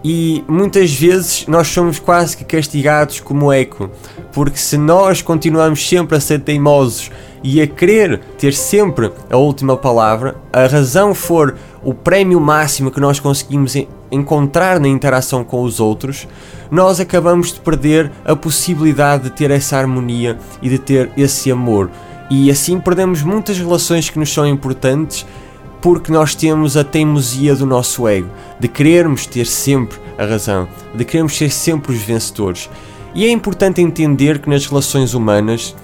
E 0.03 0.43
muitas 0.50 0.93
vezes 0.93 1.45
nós 1.48 1.67
somos 1.69 1.98
quase 1.98 2.36
que 2.36 2.43
castigados 2.43 3.22
como 3.22 3.53
eco, 3.53 3.89
porque 4.33 4.57
se 4.57 4.77
nós 4.77 5.22
continuamos 5.22 5.88
sempre 5.88 6.17
a 6.17 6.19
ser 6.19 6.41
teimosos 6.41 7.10
e 7.41 7.62
a 7.62 7.67
querer 7.67 8.19
ter 8.38 8.53
sempre 8.53 9.12
a 9.29 9.38
última 9.38 9.77
palavra, 9.77 10.36
a 10.51 10.67
razão 10.67 11.15
for 11.15 11.55
o 11.81 11.93
prémio 11.93 12.39
máximo 12.39 12.91
que 12.91 13.00
nós 13.00 13.19
conseguimos 13.19 13.75
encontrar 14.12 14.77
na 14.79 14.89
interação 14.89 15.43
com 15.43 15.63
os 15.63 15.79
outros, 15.79 16.27
nós 16.69 17.00
acabamos 17.00 17.53
de 17.53 17.62
perder 17.62 18.12
a 18.25 18.36
possibilidade 18.36 19.24
de 19.24 19.29
ter 19.29 19.51
essa 19.51 19.77
harmonia 19.77 20.38
e 20.62 20.67
de 20.67 20.79
ter 20.79 21.12
esse 21.15 21.50
amor. 21.50 21.89
E 22.29 22.50
assim 22.50 22.79
perdemos 22.79 23.22
muitas 23.22 23.57
relações 23.57 24.10
que 24.10 24.19
nos 24.19 24.33
são 24.33 24.48
importantes 24.48 25.25
porque 25.84 26.13
nós 26.13 26.34
temos 26.34 26.78
a 26.78 26.84
teimosia 26.86 27.54
do 27.58 27.66
nosso 27.66 28.08
ego, 28.08 28.30
de 28.58 28.70
querermos 28.70 29.25
ter 29.25 29.46
sempre 29.46 30.00
a 30.18 30.25
razão, 30.25 30.66
de 30.96 31.04
querermos 31.04 31.38
ser 31.38 31.52
sempre 31.52 31.92
os 31.92 32.02
vencedores. 32.02 32.70
E 33.13 33.25
é 33.25 33.30
importante 33.30 33.82
entender 33.82 34.40
que 34.40 34.50
nas 34.50 34.66
relações 34.66 35.13
humanas 35.13 35.75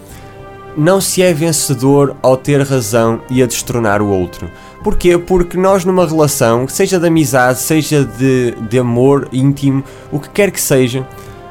não 0.77 1.01
se 1.01 1.21
é 1.21 1.33
vencedor 1.33 2.15
ao 2.21 2.37
ter 2.37 2.61
razão 2.61 3.21
e 3.29 3.43
a 3.43 3.45
destronar 3.45 4.01
o 4.01 4.07
outro. 4.07 4.49
Porquê? 4.81 5.17
Porque 5.17 5.57
nós 5.57 5.83
numa 5.83 6.07
relação, 6.07 6.65
seja 6.65 6.97
de 6.97 7.05
amizade, 7.05 7.59
seja 7.59 8.05
de, 8.05 8.55
de 8.69 8.79
amor 8.79 9.27
íntimo, 9.33 9.83
o 10.13 10.17
que 10.17 10.29
quer 10.29 10.49
que 10.49 10.61
seja, 10.61 11.05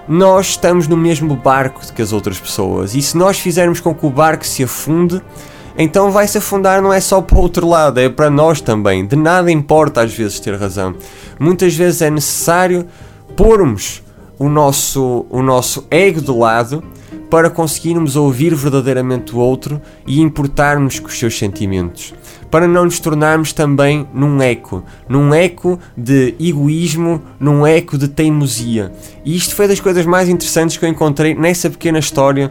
nós 0.08 0.50
estamos 0.50 0.88
no 0.88 0.96
mesmo 0.96 1.36
barco 1.36 1.82
que 1.94 2.00
as 2.00 2.14
outras 2.14 2.40
pessoas. 2.40 2.94
E 2.94 3.02
se 3.02 3.14
nós 3.14 3.38
fizermos 3.38 3.78
com 3.78 3.94
que 3.94 4.06
o 4.06 4.10
barco 4.10 4.46
se 4.46 4.64
afunde, 4.64 5.20
então 5.78 6.10
vai 6.10 6.26
se 6.26 6.38
afundar 6.38 6.82
não 6.82 6.92
é 6.92 7.00
só 7.00 7.22
para 7.22 7.38
o 7.38 7.40
outro 7.40 7.68
lado, 7.68 8.00
é 8.00 8.08
para 8.08 8.28
nós 8.28 8.60
também. 8.60 9.06
De 9.06 9.14
nada 9.14 9.50
importa 9.50 10.02
às 10.02 10.12
vezes 10.12 10.40
ter 10.40 10.56
razão. 10.56 10.94
Muitas 11.38 11.74
vezes 11.74 12.02
é 12.02 12.10
necessário 12.10 12.84
pormos 13.36 14.02
o 14.38 14.48
nosso, 14.48 15.24
o 15.30 15.40
nosso 15.40 15.86
ego 15.88 16.20
de 16.20 16.32
lado 16.32 16.82
para 17.30 17.50
conseguirmos 17.50 18.16
ouvir 18.16 18.54
verdadeiramente 18.54 19.34
o 19.34 19.38
outro 19.38 19.80
e 20.06 20.20
importarmos 20.20 20.98
com 20.98 21.08
os 21.08 21.18
seus 21.18 21.38
sentimentos. 21.38 22.14
Para 22.50 22.66
não 22.66 22.86
nos 22.86 22.98
tornarmos 22.98 23.52
também 23.52 24.08
num 24.14 24.40
eco, 24.40 24.82
num 25.08 25.34
eco 25.34 25.78
de 25.96 26.34
egoísmo, 26.40 27.22
num 27.38 27.66
eco 27.66 27.98
de 27.98 28.08
teimosia. 28.08 28.90
E 29.24 29.36
isto 29.36 29.54
foi 29.54 29.68
das 29.68 29.80
coisas 29.80 30.06
mais 30.06 30.28
interessantes 30.28 30.76
que 30.76 30.84
eu 30.84 30.88
encontrei 30.88 31.34
nessa 31.34 31.68
pequena 31.68 31.98
história 31.98 32.50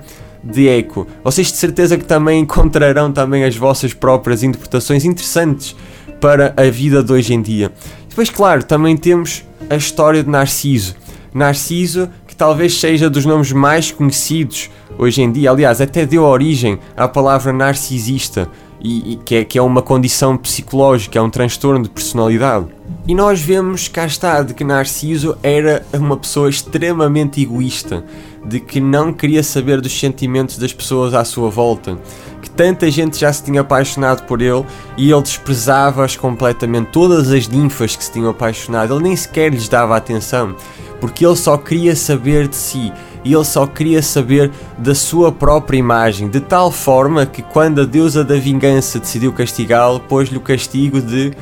de 0.52 0.68
eco. 0.68 1.08
Vocês 1.24 1.48
de 1.48 1.58
certeza 1.58 1.98
que 1.98 2.06
também 2.06 2.42
encontrarão 2.42 3.12
também 3.12 3.44
as 3.44 3.56
vossas 3.56 3.94
próprias 3.94 4.44
interpretações 4.44 5.06
interessantes 5.06 5.76
para 6.20 6.54
a 6.58 6.70
vida 6.70 7.04
de 7.04 7.12
hoje 7.12 7.34
em 7.34 7.42
dia. 7.42 7.72
Depois, 8.10 8.30
claro, 8.30 8.64
também 8.64 8.98
temos 8.98 9.44
a 9.70 9.76
história 9.76 10.24
de 10.24 10.30
Narciso. 10.30 10.96
Narciso 11.34 12.10
talvez 12.38 12.80
seja 12.80 13.10
dos 13.10 13.26
nomes 13.26 13.52
mais 13.52 13.92
conhecidos 13.92 14.70
hoje 14.98 15.22
em 15.22 15.32
dia. 15.32 15.50
Aliás, 15.50 15.82
até 15.82 16.06
deu 16.06 16.24
origem 16.24 16.78
à 16.96 17.08
palavra 17.08 17.52
narcisista, 17.52 18.48
e, 18.80 19.14
e 19.14 19.16
que, 19.16 19.36
é, 19.36 19.44
que 19.44 19.58
é 19.58 19.62
uma 19.62 19.82
condição 19.82 20.38
psicológica, 20.38 21.18
é 21.18 21.22
um 21.22 21.32
transtorno 21.32 21.84
de 21.84 21.90
personalidade. 21.90 22.68
E 23.08 23.16
nós 23.16 23.42
vemos, 23.42 23.88
cá 23.88 24.06
está, 24.06 24.44
de 24.44 24.54
que 24.54 24.64
Narciso 24.64 25.36
era 25.42 25.84
uma 25.94 26.16
pessoa 26.16 26.48
extremamente 26.48 27.42
egoísta, 27.42 28.06
de 28.48 28.60
que 28.60 28.80
não 28.80 29.12
queria 29.12 29.44
saber 29.44 29.82
dos 29.82 29.98
sentimentos 29.98 30.58
das 30.58 30.72
pessoas 30.74 31.14
à 31.14 31.26
sua 31.26 31.50
volta, 31.50 31.98
que 32.42 32.50
tanta 32.50 32.90
gente 32.90 33.20
já 33.20 33.32
se 33.32 33.44
tinha 33.44 33.62
apaixonado 33.62 34.24
por 34.24 34.42
ele 34.42 34.66
e 34.98 35.12
ele 35.12 35.22
desprezava-as 35.22 36.16
completamente, 36.16 36.92
todas 36.92 37.32
as 37.32 37.48
ninfas 37.48 37.96
que 37.96 38.04
se 38.04 38.12
tinham 38.12 38.30
apaixonado, 38.30 38.94
ele 38.96 39.04
nem 39.04 39.16
sequer 39.16 39.52
lhes 39.52 39.68
dava 39.68 39.98
atenção 39.98 40.56
porque 41.00 41.26
ele 41.26 41.36
só 41.36 41.58
queria 41.58 41.96
saber 41.96 42.48
de 42.48 42.56
si 42.56 42.92
e 43.24 43.34
ele 43.34 43.44
só 43.44 43.68
queria 43.68 44.02
saber 44.02 44.52
da 44.78 44.96
sua 44.96 45.32
própria 45.32 45.78
imagem, 45.78 46.30
de 46.30 46.40
tal 46.40 46.72
forma 46.72 47.26
que 47.26 47.42
quando 47.42 47.82
a 47.82 47.86
deusa 47.86 48.24
da 48.24 48.36
vingança 48.36 49.00
decidiu 49.00 49.34
castigá-lo, 49.34 50.00
pôs-lhe 50.00 50.38
o 50.38 50.42
castigo 50.42 51.02
de 51.02 51.34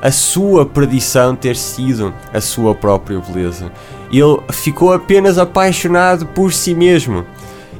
a 0.00 0.10
sua 0.10 0.64
perdição 0.64 1.34
ter 1.34 1.56
sido 1.56 2.14
a 2.32 2.40
sua 2.40 2.74
própria 2.74 3.20
beleza. 3.20 3.70
Ele 4.10 4.38
ficou 4.50 4.92
apenas 4.92 5.38
apaixonado 5.38 6.26
por 6.26 6.52
si 6.52 6.74
mesmo. 6.74 7.24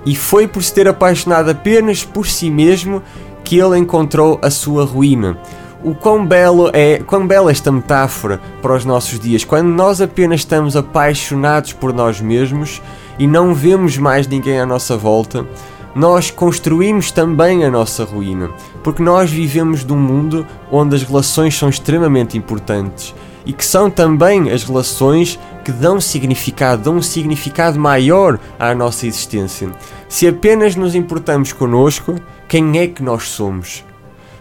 E 0.05 0.15
foi 0.15 0.47
por 0.47 0.63
se 0.63 0.73
ter 0.73 0.89
apaixonado 0.89 1.51
apenas 1.51 2.05
por 2.05 2.27
si 2.27 2.51
mesmo 2.51 3.03
que 3.45 3.59
ele 3.59 3.79
encontrou 3.79 4.39
a 4.43 4.51
sua 4.51 4.85
ruína. 4.85 5.39
O 5.83 5.95
quão 5.95 6.27
belo 6.27 6.71
é, 6.73 6.99
quão 6.99 7.27
bela 7.27 7.51
esta 7.51 7.71
metáfora 7.71 8.41
para 8.61 8.75
os 8.75 8.85
nossos 8.85 9.19
dias, 9.19 9.45
quando 9.45 9.69
nós 9.69 10.01
apenas 10.01 10.41
estamos 10.41 10.77
apaixonados 10.77 11.73
por 11.73 11.93
nós 11.93 12.21
mesmos 12.21 12.83
e 13.19 13.27
não 13.27 13.55
vemos 13.55 13.97
mais 13.97 14.27
ninguém 14.27 14.61
à 14.61 14.67
nossa 14.67 14.97
volta, 14.97 15.47
nós 15.95 16.31
construímos 16.31 17.11
também 17.11 17.65
a 17.65 17.71
nossa 17.71 18.05
ruína, 18.05 18.51
porque 18.85 19.03
nós 19.03 19.31
vivemos 19.31 19.85
num 19.85 19.97
mundo 19.97 20.47
onde 20.71 20.95
as 20.95 21.03
relações 21.03 21.57
são 21.57 21.69
extremamente 21.69 22.37
importantes 22.37 23.15
e 23.47 23.53
que 23.53 23.65
são 23.65 23.91
também 23.91 24.51
as 24.51 24.63
relações 24.63 25.39
que 25.69 25.73
dão 25.73 26.01
significado, 26.01 26.85
dão 26.85 26.97
um 26.97 27.03
significado 27.03 27.79
maior 27.79 28.41
à 28.59 28.75
nossa 28.75 29.07
existência. 29.07 29.71
Se 30.09 30.27
apenas 30.27 30.75
nos 30.75 30.95
importamos 30.95 31.53
connosco, 31.53 32.15
quem 32.49 32.79
é 32.79 32.87
que 32.87 33.03
nós 33.03 33.25
somos? 33.25 33.85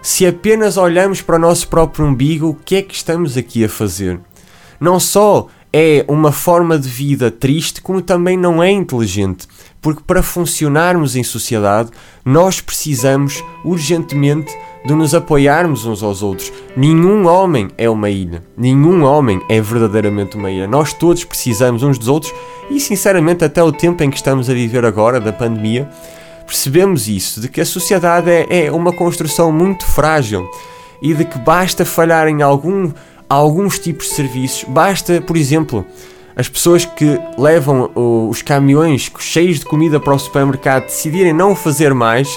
Se 0.02 0.26
apenas 0.26 0.78
olhamos 0.78 1.22
para 1.22 1.36
o 1.36 1.40
nosso 1.40 1.68
próprio 1.68 2.06
umbigo, 2.06 2.48
o 2.48 2.54
que 2.54 2.78
é 2.78 2.82
que 2.82 2.96
estamos 2.96 3.36
aqui 3.36 3.66
a 3.66 3.68
fazer? 3.68 4.22
Não 4.80 5.02
só 5.02 5.48
é 5.74 6.06
uma 6.08 6.32
forma 6.32 6.80
de 6.80 6.88
vida 6.88 7.30
triste, 7.30 7.82
como 7.82 8.02
também 8.02 8.38
não 8.38 8.64
é 8.64 8.72
inteligente, 8.72 9.50
porque 9.88 10.04
para 10.06 10.22
funcionarmos 10.22 11.16
em 11.16 11.24
sociedade, 11.24 11.92
nós 12.26 12.60
precisamos 12.60 13.42
urgentemente 13.64 14.54
de 14.86 14.94
nos 14.94 15.16
apoiarmos 15.16 15.86
uns 15.86 16.04
aos 16.04 16.22
outros. 16.22 16.52
Nenhum 16.76 17.26
homem 17.26 17.70
é 17.78 17.90
uma 17.90 18.10
ilha, 18.10 18.44
nenhum 18.58 19.06
homem 19.06 19.42
é 19.48 19.62
verdadeiramente 19.62 20.36
uma 20.36 20.52
ilha. 20.52 20.68
Nós 20.68 20.92
todos 20.92 21.24
precisamos 21.24 21.84
uns 21.84 21.98
dos 21.98 22.10
outros 22.10 22.34
e, 22.70 22.82
sinceramente, 22.82 23.46
até 23.46 23.64
o 23.64 23.72
tempo 23.72 24.04
em 24.04 24.10
que 24.10 24.18
estamos 24.18 24.50
a 24.50 24.54
viver 24.54 24.84
agora, 24.84 25.22
da 25.22 25.32
pandemia, 25.32 25.90
percebemos 26.46 27.08
isso, 27.08 27.40
de 27.40 27.48
que 27.48 27.62
a 27.62 27.66
sociedade 27.66 28.30
é, 28.30 28.66
é 28.66 28.72
uma 28.74 28.92
construção 28.92 29.54
muito 29.54 29.86
frágil 29.86 30.52
e 31.02 31.14
de 31.14 31.24
que 31.24 31.40
basta 31.40 31.86
falhar 31.86 32.28
em 32.28 32.42
algum, 32.42 32.92
alguns 33.30 33.80
tipos 33.80 34.10
de 34.10 34.16
serviços, 34.16 34.66
basta, 34.68 35.22
por 35.22 35.38
exemplo, 35.38 35.86
as 36.38 36.48
pessoas 36.48 36.86
que 36.86 37.20
levam 37.38 37.90
os 38.30 38.44
caminhões 38.44 39.12
cheios 39.18 39.60
de 39.60 39.66
comida 39.66 40.00
para 40.00 40.14
o 40.14 40.20
supermercado 40.20 40.84
decidirem 40.84 41.34
não 41.34 41.56
fazer 41.56 41.94
mais, 41.96 42.30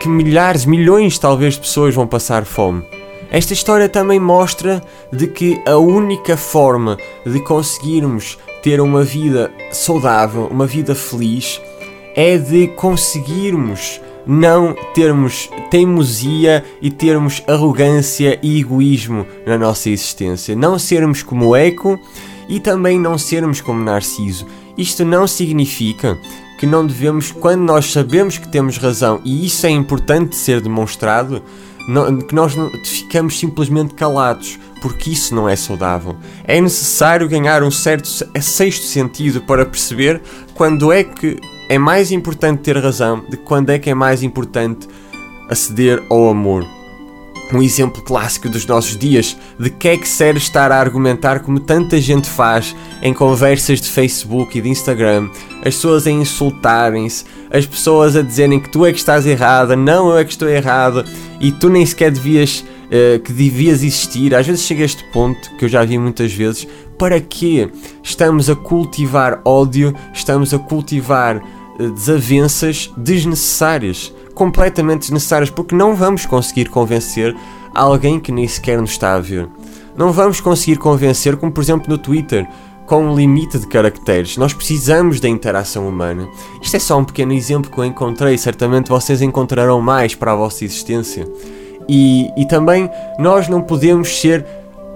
que 0.00 0.08
milhares, 0.08 0.64
milhões 0.64 1.18
talvez 1.18 1.54
de 1.54 1.60
pessoas 1.60 1.94
vão 1.94 2.06
passar 2.06 2.44
fome. 2.44 2.84
Esta 3.30 3.52
história 3.52 3.88
também 3.88 4.20
mostra 4.20 4.80
de 5.12 5.26
que 5.26 5.60
a 5.66 5.76
única 5.76 6.36
forma 6.36 6.96
de 7.26 7.40
conseguirmos 7.40 8.38
ter 8.62 8.80
uma 8.80 9.02
vida 9.02 9.50
saudável, 9.72 10.46
uma 10.48 10.66
vida 10.66 10.94
feliz, 10.94 11.60
é 12.14 12.38
de 12.38 12.68
conseguirmos 12.68 14.00
não 14.24 14.74
termos 14.94 15.50
teimosia 15.70 16.64
e 16.80 16.90
termos 16.90 17.42
arrogância 17.48 18.38
e 18.40 18.60
egoísmo 18.60 19.26
na 19.44 19.58
nossa 19.58 19.90
existência. 19.90 20.54
Não 20.54 20.78
sermos 20.78 21.22
como 21.22 21.56
Eco 21.56 21.98
e 22.48 22.60
também 22.60 22.98
não 22.98 23.18
sermos 23.18 23.60
como 23.60 23.82
Narciso. 23.82 24.46
Isto 24.76 25.04
não 25.04 25.26
significa 25.26 26.18
que 26.58 26.66
não 26.66 26.86
devemos, 26.86 27.30
quando 27.32 27.62
nós 27.62 27.92
sabemos 27.92 28.38
que 28.38 28.48
temos 28.48 28.78
razão, 28.78 29.20
e 29.24 29.46
isso 29.46 29.66
é 29.66 29.70
importante 29.70 30.36
ser 30.36 30.60
demonstrado, 30.60 31.42
não, 31.88 32.18
que 32.18 32.34
nós 32.34 32.56
não, 32.56 32.70
ficamos 32.84 33.38
simplesmente 33.38 33.94
calados, 33.94 34.58
porque 34.80 35.10
isso 35.10 35.34
não 35.34 35.48
é 35.48 35.56
saudável. 35.56 36.16
É 36.44 36.60
necessário 36.60 37.28
ganhar 37.28 37.62
um 37.62 37.70
certo 37.70 38.08
sexto 38.40 38.84
sentido 38.84 39.42
para 39.42 39.66
perceber 39.66 40.22
quando 40.54 40.92
é 40.92 41.04
que 41.04 41.38
é 41.68 41.78
mais 41.78 42.10
importante 42.10 42.62
ter 42.62 42.76
razão 42.76 43.24
de 43.28 43.36
quando 43.36 43.70
é 43.70 43.78
que 43.78 43.90
é 43.90 43.94
mais 43.94 44.22
importante 44.22 44.88
aceder 45.48 46.02
ao 46.10 46.28
amor. 46.28 46.73
Um 47.54 47.62
exemplo 47.62 48.02
clássico 48.02 48.48
dos 48.48 48.66
nossos 48.66 48.96
dias 48.96 49.36
de 49.60 49.70
que 49.70 49.86
é 49.86 49.96
que 49.96 50.08
serve 50.08 50.40
estar 50.40 50.72
a 50.72 50.80
argumentar 50.80 51.38
como 51.38 51.60
tanta 51.60 52.00
gente 52.00 52.28
faz 52.28 52.74
em 53.00 53.14
conversas 53.14 53.80
de 53.80 53.88
Facebook 53.88 54.58
e 54.58 54.60
de 54.60 54.68
Instagram, 54.68 55.30
as 55.58 55.76
pessoas 55.76 56.04
a 56.04 56.10
insultarem-se, 56.10 57.24
as 57.52 57.64
pessoas 57.64 58.16
a 58.16 58.22
dizerem 58.22 58.58
que 58.58 58.68
tu 58.68 58.84
é 58.84 58.90
que 58.90 58.98
estás 58.98 59.24
errada, 59.24 59.76
não 59.76 60.10
eu 60.10 60.18
é 60.18 60.24
que 60.24 60.32
estou 60.32 60.48
errado 60.48 61.04
e 61.40 61.52
tu 61.52 61.68
nem 61.68 61.86
sequer 61.86 62.10
devias 62.10 62.64
uh, 62.86 63.20
que 63.20 63.32
devias 63.32 63.84
existir. 63.84 64.34
Às 64.34 64.48
vezes 64.48 64.62
chega 64.62 64.82
a 64.82 64.86
este 64.86 65.04
ponto 65.12 65.56
que 65.56 65.66
eu 65.66 65.68
já 65.68 65.84
vi 65.84 65.96
muitas 65.96 66.32
vezes, 66.32 66.66
para 66.98 67.20
que 67.20 67.70
estamos 68.02 68.50
a 68.50 68.56
cultivar 68.56 69.40
ódio, 69.44 69.94
estamos 70.12 70.52
a 70.52 70.58
cultivar 70.58 71.36
uh, 71.36 71.90
desavenças 71.92 72.90
desnecessárias 72.96 74.12
completamente 74.34 75.02
desnecessárias 75.02 75.50
porque 75.50 75.74
não 75.74 75.94
vamos 75.94 76.26
conseguir 76.26 76.68
convencer 76.68 77.34
alguém 77.74 78.20
que 78.20 78.32
nem 78.32 78.46
sequer 78.46 78.80
nos 78.80 78.90
está 78.90 79.14
a 79.14 79.20
ver. 79.20 79.48
Não 79.96 80.12
vamos 80.12 80.40
conseguir 80.40 80.76
convencer, 80.76 81.36
como 81.36 81.52
por 81.52 81.62
exemplo 81.62 81.88
no 81.88 81.98
Twitter, 81.98 82.46
com 82.86 83.06
um 83.06 83.14
limite 83.14 83.58
de 83.58 83.66
caracteres. 83.66 84.36
Nós 84.36 84.52
precisamos 84.52 85.20
da 85.20 85.28
interação 85.28 85.88
humana. 85.88 86.28
Isto 86.60 86.76
é 86.76 86.80
só 86.80 86.98
um 86.98 87.04
pequeno 87.04 87.32
exemplo 87.32 87.70
que 87.70 87.78
eu 87.78 87.84
encontrei, 87.84 88.36
certamente 88.36 88.90
vocês 88.90 89.22
encontrarão 89.22 89.80
mais 89.80 90.14
para 90.14 90.32
a 90.32 90.36
vossa 90.36 90.64
existência. 90.64 91.26
E, 91.88 92.30
e 92.36 92.46
também 92.46 92.90
nós 93.18 93.48
não 93.48 93.62
podemos 93.62 94.20
ser 94.20 94.44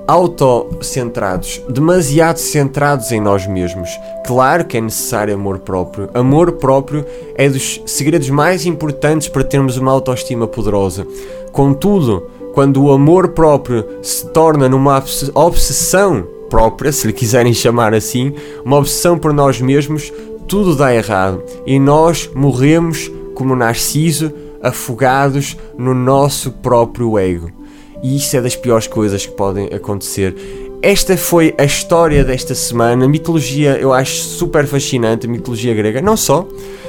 autocentrados, 0.09 1.61
demasiado 1.69 2.39
centrados 2.39 3.13
em 3.13 3.21
nós 3.21 3.47
mesmos. 3.47 3.91
Claro 4.27 4.65
que 4.65 4.79
é 4.79 4.81
necessário 4.81 5.35
amor 5.35 5.59
próprio. 5.59 6.09
Amor 6.15 6.53
próprio 6.53 7.05
é 7.35 7.47
dos 7.47 7.83
segredos 7.85 8.31
mais 8.31 8.65
importantes 8.65 9.29
para 9.29 9.45
termos 9.45 9.77
uma 9.77 9.93
autoestima 9.93 10.47
poderosa. 10.47 11.07
Contudo, 11.53 12.23
quando 12.55 12.83
o 12.83 12.91
amor 12.91 13.29
próprio 13.29 13.85
se 14.03 14.27
torna 14.29 14.67
numa 14.67 15.05
obsessão 15.35 16.27
própria, 16.49 16.91
se 16.91 17.07
lhe 17.07 17.13
quiserem 17.13 17.53
chamar 17.53 17.93
assim, 17.93 18.33
uma 18.65 18.79
obsessão 18.79 19.19
por 19.19 19.35
nós 19.35 19.61
mesmos, 19.61 20.11
tudo 20.49 20.75
dá 20.75 20.95
errado 20.95 21.43
e 21.67 21.79
nós 21.79 22.31
morremos 22.35 23.13
como 23.35 23.55
Narciso, 23.55 24.33
afogados 24.63 25.57
no 25.77 25.95
nosso 25.95 26.51
próprio 26.51 27.19
ego 27.19 27.59
e 28.03 28.17
isso 28.17 28.37
é 28.37 28.41
das 28.41 28.57
piores 28.57 28.87
coisas 28.87 29.27
que 29.27 29.33
podem 29.33 29.67
acontecer. 29.67 30.35
Esta 30.81 31.17
foi 31.17 31.55
a 31.59 31.65
história 31.65 32.23
desta 32.23 32.55
semana. 32.55 33.05
A 33.05 33.09
mitologia 33.09 33.77
eu 33.79 33.93
acho 33.93 34.15
super 34.15 34.67
fascinante, 34.67 35.27
mitologia 35.27 35.75
grega, 35.75 36.01
não 36.01 36.17
só. 36.17 36.47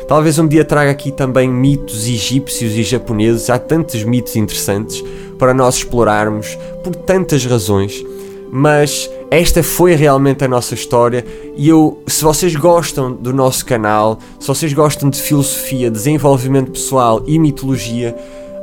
Talvez 0.07 0.37
um 0.37 0.47
dia 0.47 0.63
traga 0.63 0.91
aqui 0.91 1.11
também 1.11 1.49
mitos 1.49 2.07
egípcios 2.07 2.73
e 2.73 2.83
japoneses. 2.83 3.49
Há 3.49 3.57
tantos 3.57 4.03
mitos 4.03 4.35
interessantes 4.35 5.03
para 5.39 5.53
nós 5.53 5.77
explorarmos 5.77 6.57
por 6.83 6.95
tantas 6.95 7.45
razões. 7.45 8.05
Mas 8.51 9.09
esta 9.31 9.61
foi 9.61 9.93
realmente 9.93 10.43
a 10.43 10.47
nossa 10.47 10.73
história 10.73 11.23
e 11.55 11.69
eu, 11.69 12.01
se 12.07 12.23
vocês 12.23 12.55
gostam 12.55 13.11
do 13.11 13.31
nosso 13.31 13.65
canal, 13.65 14.17
se 14.39 14.48
vocês 14.48 14.74
gostam 14.74 15.09
de 15.09 15.22
filosofia, 15.22 15.91
desenvolvimento 15.91 16.72
pessoal 16.72 17.24
e 17.27 17.37
mitologia, 17.37 18.15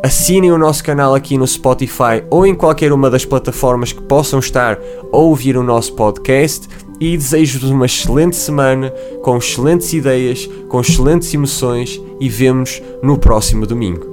Assinem 0.02 0.52
o 0.52 0.59
nosso 0.59 0.85
canal 0.85 1.14
aqui 1.14 1.38
no 1.38 1.46
Spotify 1.46 2.22
ou 2.30 2.46
em 2.46 2.54
qualquer 2.54 2.92
uma 2.92 3.11
das 3.11 3.24
plataformas 3.24 3.92
que 3.92 4.02
possam 4.02 4.38
estar 4.38 4.78
a 5.12 5.16
ouvir 5.16 5.56
o 5.56 5.62
nosso 5.62 5.94
podcast 5.94 6.68
e 7.00 7.16
desejo-vos 7.16 7.70
uma 7.70 7.87
excelente 7.87 8.37
semana, 8.37 8.90
com 9.22 9.37
excelentes 9.37 9.92
ideias, 9.92 10.48
com 10.68 10.80
excelentes 10.80 11.32
emoções 11.32 12.00
e 12.20 12.28
vemos 12.28 12.82
no 13.02 13.18
próximo 13.18 13.66
domingo. 13.66 14.04